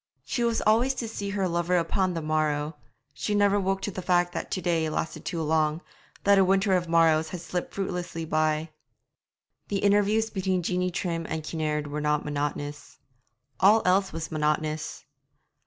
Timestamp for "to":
0.95-1.07, 3.83-3.91, 4.49-4.59